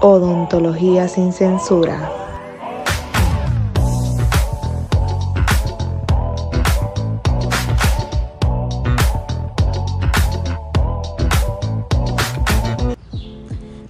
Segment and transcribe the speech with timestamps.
[0.00, 2.12] Odontología sin censura.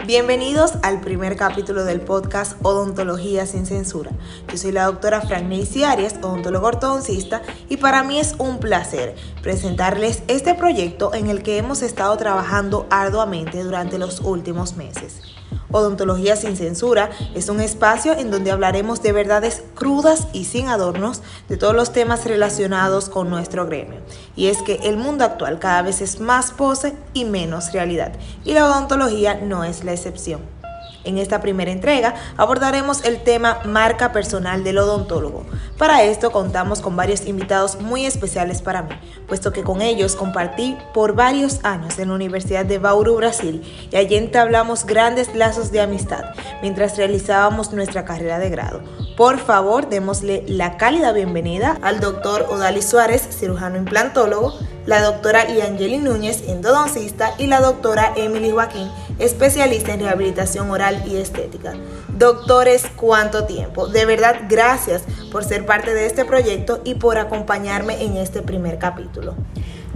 [0.07, 4.09] Bienvenidos al primer capítulo del podcast Odontología sin censura.
[4.51, 5.45] Yo soy la doctora Frank
[5.85, 9.13] Arias, odontólogo ortodoncista, y para mí es un placer
[9.43, 15.28] presentarles este proyecto en el que hemos estado trabajando arduamente durante los últimos meses.
[15.71, 21.21] Odontología sin censura es un espacio en donde hablaremos de verdades crudas y sin adornos
[21.47, 23.99] de todos los temas relacionados con nuestro gremio.
[24.35, 28.13] Y es que el mundo actual cada vez es más pose y menos realidad,
[28.43, 30.58] y la odontología no es la excepción.
[31.03, 35.45] En esta primera entrega abordaremos el tema marca personal del odontólogo.
[35.77, 38.95] Para esto contamos con varios invitados muy especiales para mí,
[39.27, 43.95] puesto que con ellos compartí por varios años en la Universidad de Bauru, Brasil, y
[43.95, 46.25] allí entablamos grandes lazos de amistad
[46.61, 48.81] mientras realizábamos nuestra carrera de grado.
[49.15, 54.53] Por favor, démosle la cálida bienvenida al doctor Odali Suárez, cirujano implantólogo,
[54.85, 61.17] la doctora Iangeli Núñez, endodoncista, y la doctora Emily Joaquín, especialista en rehabilitación oral y
[61.17, 61.73] estética.
[62.17, 63.87] Doctores, ¿cuánto tiempo?
[63.87, 68.79] De verdad, gracias por ser parte de este proyecto y por acompañarme en este primer
[68.79, 69.35] capítulo.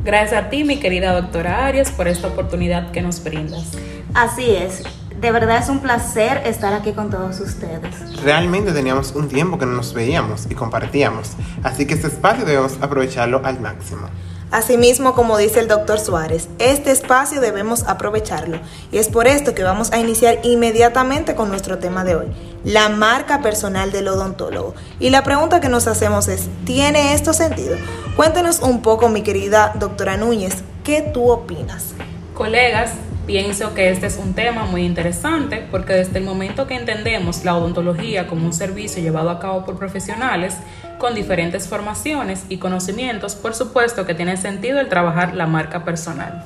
[0.03, 3.71] Gracias a ti, mi querida doctora Arias, por esta oportunidad que nos brindas.
[4.13, 4.83] Así es.
[5.19, 8.21] De verdad es un placer estar aquí con todos ustedes.
[8.21, 11.31] Realmente teníamos un tiempo que no nos veíamos y compartíamos,
[11.63, 14.09] así que este espacio debemos aprovecharlo al máximo.
[14.53, 18.59] Asimismo, como dice el doctor Suárez, este espacio debemos aprovecharlo
[18.91, 22.27] y es por esto que vamos a iniciar inmediatamente con nuestro tema de hoy,
[22.63, 24.75] la marca personal del odontólogo.
[24.99, 27.77] Y la pregunta que nos hacemos es, ¿tiene esto sentido?
[28.15, 31.95] Cuéntenos un poco, mi querida doctora Núñez, ¿qué tú opinas?
[32.35, 32.91] Colegas,
[33.25, 37.55] Pienso que este es un tema muy interesante porque desde el momento que entendemos la
[37.55, 40.57] odontología como un servicio llevado a cabo por profesionales
[40.99, 46.43] con diferentes formaciones y conocimientos, por supuesto que tiene sentido el trabajar la marca personal.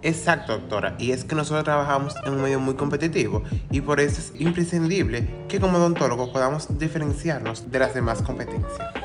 [0.00, 0.94] Exacto, doctora.
[0.98, 5.28] Y es que nosotros trabajamos en un medio muy competitivo y por eso es imprescindible
[5.48, 9.03] que como odontólogos podamos diferenciarnos de las demás competencias.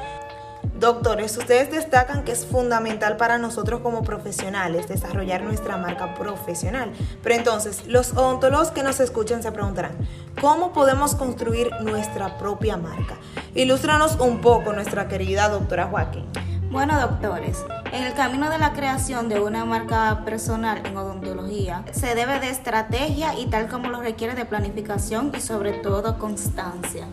[0.79, 6.93] Doctores, ustedes destacan que es fundamental para nosotros como profesionales desarrollar nuestra marca profesional.
[7.21, 9.91] Pero entonces, los odontólogos que nos escuchan se preguntarán,
[10.39, 13.17] ¿cómo podemos construir nuestra propia marca?
[13.55, 16.25] Ilústranos un poco, nuestra querida doctora Joaquín.
[16.71, 22.15] Bueno, doctores, en el camino de la creación de una marca personal en odontología se
[22.15, 27.05] debe de estrategia y tal como lo requiere de planificación y sobre todo constancia.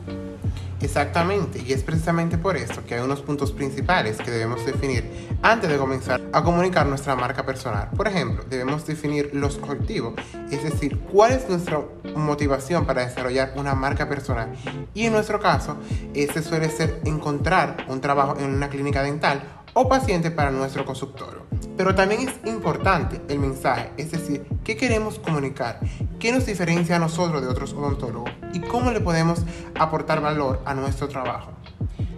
[0.87, 5.05] Exactamente, y es precisamente por esto que hay unos puntos principales que debemos definir
[5.43, 7.91] antes de comenzar a comunicar nuestra marca personal.
[7.97, 10.15] Por ejemplo, debemos definir los objetivos,
[10.49, 11.81] es decir, cuál es nuestra
[12.15, 14.55] motivación para desarrollar una marca personal.
[14.95, 15.77] Y en nuestro caso,
[16.15, 19.43] ese suele ser encontrar un trabajo en una clínica dental
[19.79, 21.45] o paciente para nuestro consultorio.
[21.77, 25.81] Pero también es importante el mensaje, es decir, qué queremos comunicar,
[26.19, 29.43] qué nos diferencia a nosotros de otros odontólogos y cómo le podemos
[29.79, 31.53] aportar valor a nuestro trabajo.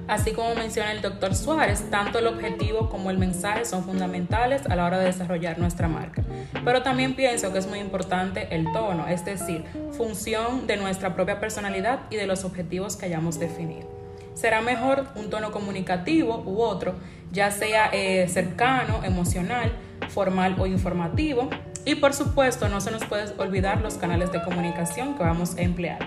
[0.07, 4.77] Así como menciona el doctor Suárez, tanto el objetivo como el mensaje son fundamentales a
[4.77, 6.23] la hora de desarrollar nuestra marca.
[6.65, 9.65] Pero también pienso que es muy importante el tono, es decir,
[9.97, 13.99] función de nuestra propia personalidad y de los objetivos que hayamos definido
[14.39, 16.95] será mejor un tono comunicativo u otro,
[17.33, 19.73] ya sea eh, cercano, emocional,
[20.09, 21.49] formal o informativo.
[21.85, 25.63] Y por supuesto, no se nos puede olvidar los canales de comunicación que vamos a
[25.63, 25.99] emplear.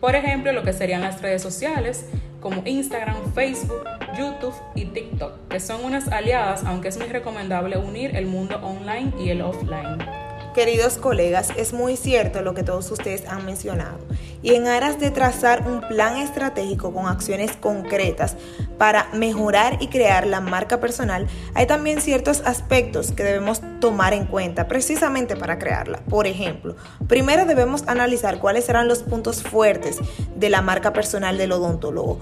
[0.00, 2.06] Por ejemplo, lo que serían las redes sociales
[2.40, 3.84] como Instagram, Facebook,
[4.18, 9.12] YouTube y TikTok, que son unas aliadas, aunque es muy recomendable unir el mundo online
[9.22, 9.98] y el offline.
[10.54, 13.98] Queridos colegas, es muy cierto lo que todos ustedes han mencionado.
[14.42, 18.36] Y en aras de trazar un plan estratégico con acciones concretas
[18.76, 24.26] para mejorar y crear la marca personal, hay también ciertos aspectos que debemos tomar en
[24.26, 26.00] cuenta precisamente para crearla.
[26.08, 26.74] Por ejemplo,
[27.06, 29.98] primero debemos analizar cuáles serán los puntos fuertes
[30.34, 32.18] de la marca personal del odontólogo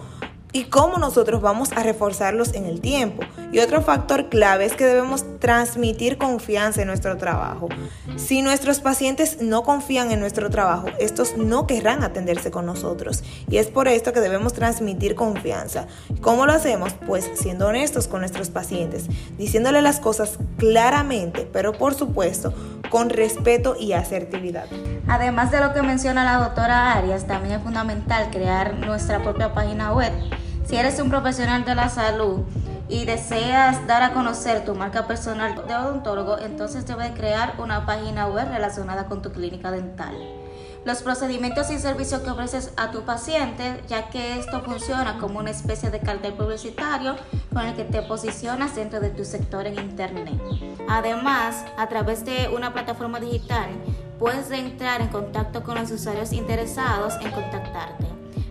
[0.52, 3.22] y cómo nosotros vamos a reforzarlos en el tiempo.
[3.52, 7.68] Y otro factor clave es que debemos transmitir confianza en nuestro trabajo.
[8.16, 13.22] Si nuestros pacientes no confían en nuestro trabajo, estos no querrán atenderse con nosotros.
[13.48, 15.86] Y es por esto que debemos transmitir confianza.
[16.20, 16.94] ¿Cómo lo hacemos?
[17.06, 19.06] Pues siendo honestos con nuestros pacientes,
[19.36, 22.52] diciéndole las cosas claramente, pero por supuesto
[22.90, 24.66] con respeto y asertividad.
[25.06, 29.92] Además de lo que menciona la doctora Arias, también es fundamental crear nuestra propia página
[29.92, 30.12] web.
[30.68, 32.42] Si eres un profesional de la salud
[32.90, 38.26] y deseas dar a conocer tu marca personal de odontólogo, entonces debes crear una página
[38.26, 40.14] web relacionada con tu clínica dental.
[40.84, 45.50] los procedimientos y servicios que ofreces a tu paciente, ya que esto funciona como una
[45.50, 47.16] especie de cartel publicitario
[47.52, 50.40] con el que te posicionas dentro de tu sector en Internet.
[50.88, 53.68] Además, a través de una plataforma digital,
[54.18, 58.06] puedes entrar en contacto con los usuarios interesados en contactarte,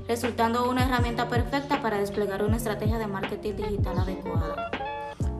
[0.07, 4.71] resultando una herramienta perfecta para desplegar una estrategia de marketing digital adecuada.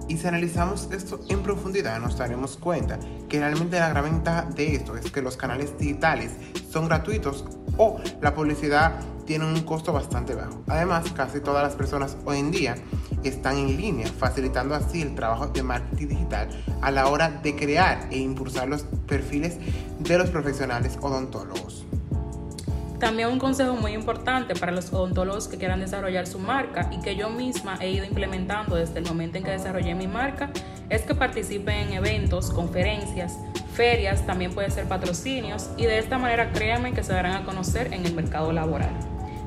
[0.10, 2.98] Y si analizamos esto en profundidad, nos daremos cuenta
[3.28, 6.32] que realmente la gran ventaja de esto es que los canales digitales
[6.70, 7.46] son gratuitos
[7.78, 10.64] o la publicidad tiene un costo bastante bajo.
[10.68, 12.76] Además, casi todas las personas hoy en día
[13.24, 16.48] están en línea, facilitando así el trabajo de marketing digital
[16.82, 19.58] a la hora de crear e impulsar los perfiles
[20.00, 21.87] de los profesionales odontólogos.
[23.00, 27.16] También un consejo muy importante para los odontólogos que quieran desarrollar su marca y que
[27.16, 30.50] yo misma he ido implementando desde el momento en que desarrollé mi marca
[30.90, 33.38] es que participen en eventos, conferencias,
[33.74, 37.94] ferias, también puede ser patrocinios y de esta manera créanme que se darán a conocer
[37.94, 38.90] en el mercado laboral.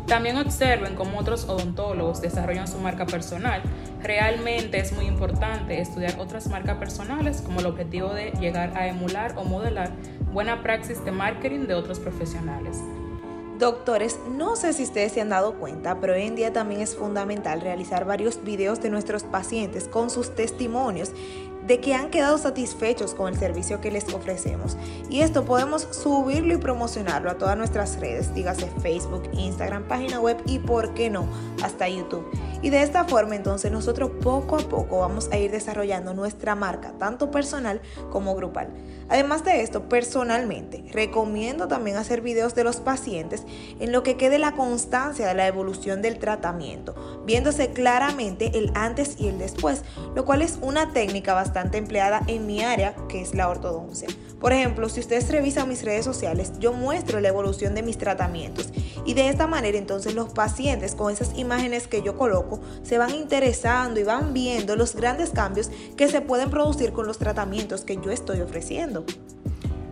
[0.06, 3.62] También observen cómo otros odontólogos desarrollan su marca personal.
[4.00, 9.34] Realmente es muy importante estudiar otras marcas personales como el objetivo de llegar a emular
[9.36, 9.90] o modelar
[10.32, 12.78] buena praxis de marketing de otros profesionales.
[13.60, 16.96] Doctores, no sé si ustedes se han dado cuenta, pero hoy en día también es
[16.96, 21.10] fundamental realizar varios videos de nuestros pacientes con sus testimonios
[21.70, 24.76] de que han quedado satisfechos con el servicio que les ofrecemos.
[25.08, 30.36] Y esto podemos subirlo y promocionarlo a todas nuestras redes, dígase Facebook, Instagram, página web
[30.46, 31.28] y, por qué no,
[31.62, 32.28] hasta YouTube.
[32.60, 36.92] Y de esta forma entonces nosotros poco a poco vamos a ir desarrollando nuestra marca,
[36.98, 37.80] tanto personal
[38.10, 38.70] como grupal.
[39.08, 43.44] Además de esto, personalmente, recomiendo también hacer videos de los pacientes
[43.78, 49.20] en lo que quede la constancia de la evolución del tratamiento, viéndose claramente el antes
[49.20, 49.82] y el después,
[50.16, 54.08] lo cual es una técnica bastante empleada en mi área, que es la ortodoncia.
[54.40, 58.70] Por ejemplo, si ustedes revisan mis redes sociales, yo muestro la evolución de mis tratamientos
[59.04, 63.14] y de esta manera entonces los pacientes con esas imágenes que yo coloco se van
[63.14, 67.96] interesando y van viendo los grandes cambios que se pueden producir con los tratamientos que
[67.96, 69.04] yo estoy ofreciendo.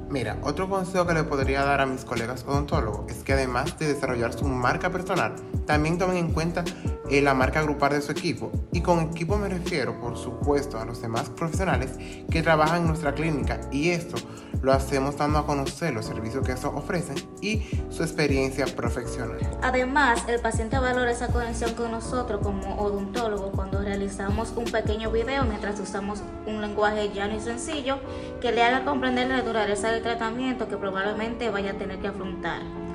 [0.09, 3.93] Mira, otro consejo que le podría dar a mis colegas odontólogos es que además de
[3.93, 5.35] desarrollar su marca personal,
[5.67, 6.65] también tomen en cuenta
[7.11, 8.51] eh, la marca grupal de su equipo.
[8.73, 11.93] Y con equipo me refiero, por supuesto, a los demás profesionales
[12.31, 13.61] que trabajan en nuestra clínica.
[13.71, 14.17] Y esto
[14.63, 19.39] lo hacemos dando a conocer los servicios que estos ofrecen y su experiencia profesional.
[19.63, 25.45] Además, el paciente valora esa conexión con nosotros como odontólogo cuando realizamos un pequeño video
[25.45, 27.99] mientras usamos un lenguaje llano y sencillo
[28.41, 32.88] que le haga comprender la dureza del tratamiento que probablemente vaya a tener que afrontar.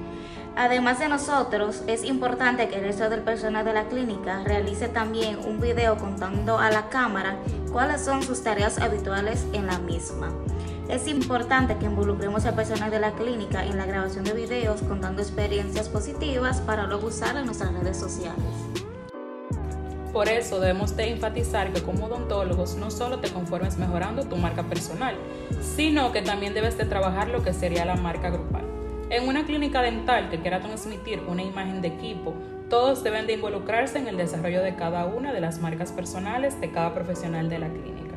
[0.55, 5.39] Además de nosotros, es importante que el resto del personal de la clínica realice también
[5.39, 7.37] un video contando a la cámara
[7.71, 10.31] cuáles son sus tareas habituales en la misma.
[10.89, 15.23] Es importante que involucremos al personal de la clínica en la grabación de videos contando
[15.23, 18.45] experiencias positivas para luego usar en nuestras redes sociales.
[20.11, 24.61] Por eso debemos de enfatizar que como odontólogos no solo te conformes mejorando tu marca
[24.61, 25.15] personal,
[25.75, 28.72] sino que también debes de trabajar lo que sería la marca grupal.
[29.13, 32.33] En una clínica dental que quiera transmitir una imagen de equipo,
[32.67, 36.71] todos deben de involucrarse en el desarrollo de cada una de las marcas personales de
[36.71, 38.12] cada profesional de la clínica.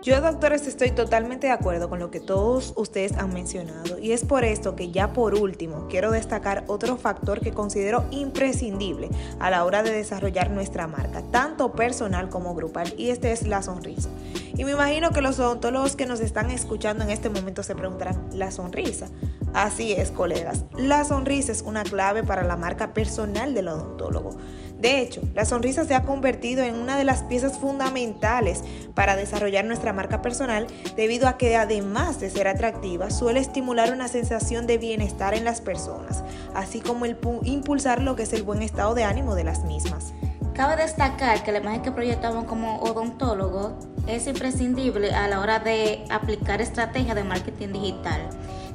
[0.00, 4.24] Yo, doctores, estoy totalmente de acuerdo con lo que todos ustedes han mencionado y es
[4.24, 9.08] por esto que ya por último quiero destacar otro factor que considero imprescindible
[9.40, 13.60] a la hora de desarrollar nuestra marca, tanto personal como grupal, y este es la
[13.60, 14.08] sonrisa.
[14.56, 18.28] Y me imagino que los odontólogos que nos están escuchando en este momento se preguntarán,
[18.32, 19.08] ¿la sonrisa?
[19.52, 24.36] Así es, colegas, la sonrisa es una clave para la marca personal del odontólogo.
[24.78, 28.62] De hecho, la sonrisa se ha convertido en una de las piezas fundamentales
[28.94, 34.06] para desarrollar nuestra marca personal debido a que además de ser atractiva, suele estimular una
[34.06, 36.22] sensación de bienestar en las personas,
[36.54, 40.12] así como el impulsar lo que es el buen estado de ánimo de las mismas.
[40.54, 46.04] Cabe destacar que la imagen que proyectamos como odontólogo es imprescindible a la hora de
[46.10, 48.28] aplicar estrategias de marketing digital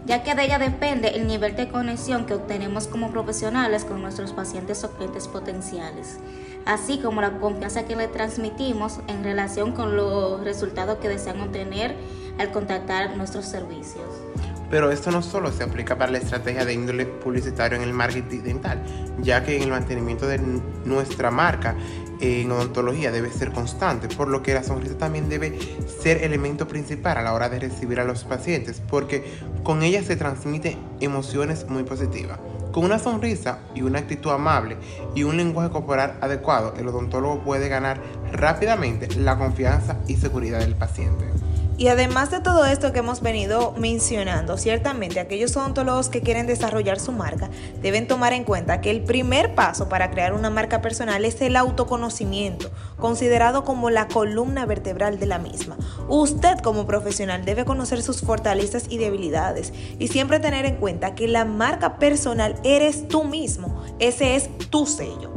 [0.06, 4.34] ya que de ella depende el nivel de conexión que obtenemos como profesionales con nuestros
[4.34, 6.20] pacientes o clientes potenciales,
[6.66, 11.96] así como la confianza que le transmitimos en relación con los resultados que desean obtener
[12.38, 14.33] al contactar nuestros servicios.
[14.74, 18.42] Pero esto no solo se aplica para la estrategia de índole publicitario en el marketing
[18.42, 18.82] dental,
[19.22, 20.39] ya que en el mantenimiento de
[20.84, 21.75] nuestra marca
[22.20, 25.60] en odontología debe ser constante, por lo que la sonrisa también debe
[26.01, 29.24] ser elemento principal a la hora de recibir a los pacientes, porque
[29.62, 32.39] con ella se transmiten emociones muy positivas.
[32.72, 34.77] Con una sonrisa y una actitud amable
[35.13, 38.01] y un lenguaje corporal adecuado, el odontólogo puede ganar
[38.32, 41.43] rápidamente la confianza y seguridad del paciente.
[41.84, 46.98] Y además de todo esto que hemos venido mencionando, ciertamente aquellos odontólogos que quieren desarrollar
[46.98, 47.50] su marca
[47.82, 51.58] deben tomar en cuenta que el primer paso para crear una marca personal es el
[51.58, 55.75] autoconocimiento, considerado como la columna vertebral de la misma.
[56.08, 61.28] Usted como profesional debe conocer sus fortalezas y debilidades y siempre tener en cuenta que
[61.28, 65.34] la marca personal eres tú mismo, ese es tu sello.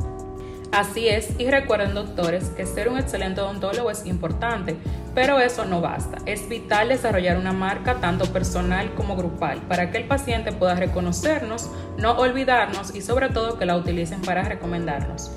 [0.70, 4.76] Así es, y recuerden doctores que ser un excelente odontólogo es importante,
[5.16, 6.18] pero eso no basta.
[6.26, 11.70] Es vital desarrollar una marca tanto personal como grupal para que el paciente pueda reconocernos,
[11.96, 15.30] no olvidarnos y sobre todo que la utilicen para recomendarnos.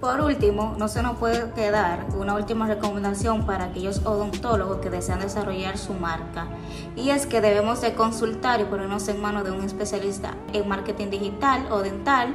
[0.00, 5.18] Por último, no se nos puede quedar una última recomendación para aquellos odontólogos que desean
[5.18, 6.46] desarrollar su marca
[6.94, 11.10] y es que debemos de consultar y ponernos en manos de un especialista en marketing
[11.10, 12.32] digital o dental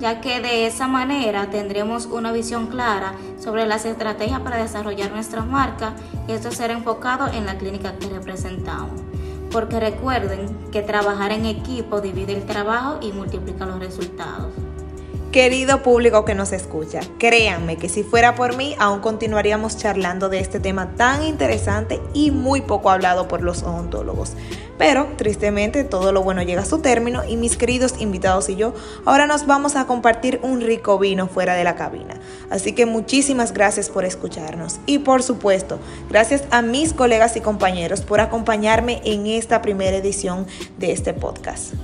[0.00, 5.42] ya que de esa manera tendremos una visión clara sobre las estrategias para desarrollar nuestra
[5.42, 5.94] marca
[6.28, 9.00] y esto será enfocado en la clínica que representamos.
[9.50, 14.52] Porque recuerden que trabajar en equipo divide el trabajo y multiplica los resultados.
[15.34, 20.38] Querido público que nos escucha, créanme que si fuera por mí, aún continuaríamos charlando de
[20.38, 24.34] este tema tan interesante y muy poco hablado por los odontólogos.
[24.78, 28.74] Pero, tristemente, todo lo bueno llega a su término y mis queridos invitados y yo
[29.04, 32.14] ahora nos vamos a compartir un rico vino fuera de la cabina.
[32.48, 38.02] Así que muchísimas gracias por escucharnos y por supuesto, gracias a mis colegas y compañeros
[38.02, 40.46] por acompañarme en esta primera edición
[40.78, 41.74] de este podcast.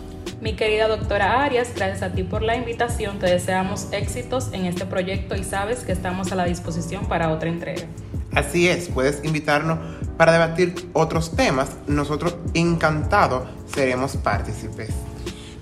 [0.40, 3.18] Mi querida doctora Arias, gracias a ti por la invitación.
[3.18, 7.50] Te deseamos éxitos en este proyecto y sabes que estamos a la disposición para otra
[7.50, 7.82] entrega.
[8.34, 9.78] Así es, puedes invitarnos
[10.16, 11.76] para debatir otros temas.
[11.86, 14.90] Nosotros encantados seremos partícipes.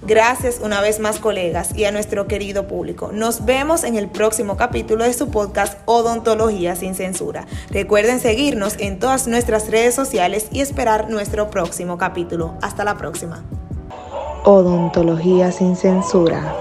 [0.02, 3.10] Gracias una vez más colegas y a nuestro querido público.
[3.12, 7.46] Nos vemos en el próximo capítulo de su podcast Odontología sin censura.
[7.70, 12.56] Recuerden seguirnos en todas nuestras redes sociales y esperar nuestro próximo capítulo.
[12.62, 13.42] Hasta la próxima.
[14.44, 16.58] Odontología sin censura.